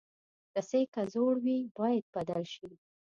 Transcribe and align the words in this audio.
رسۍ 0.55 0.83
که 0.93 1.01
زوړ 1.13 1.33
وي، 1.43 1.57
باید 1.77 2.05
بدل 2.15 2.43
شي. 2.53 2.69